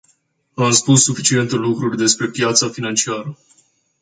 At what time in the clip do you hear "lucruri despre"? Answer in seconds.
1.55-2.27